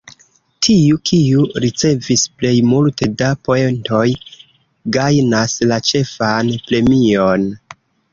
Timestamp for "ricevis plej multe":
1.65-3.09